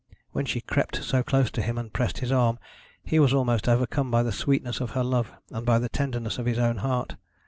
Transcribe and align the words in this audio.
When 0.31 0.45
she 0.47 0.61
crept 0.61 1.03
so 1.03 1.21
close 1.21 1.51
to 1.51 1.61
him 1.61 1.77
and 1.77 1.93
pressed 1.93 2.17
his 2.17 2.31
arm, 2.31 2.57
he 3.03 3.19
was 3.19 3.35
almost 3.35 3.69
overcome 3.69 4.09
by 4.09 4.23
the 4.23 4.31
sweetness 4.31 4.79
of 4.79 4.89
her 4.97 5.03
love 5.03 5.31
and 5.51 5.63
by 5.63 5.77
the 5.77 5.89
tenderness 5.89 6.39
of 6.39 6.47
his 6.47 6.57
own 6.57 6.77
heart. 6.77 7.17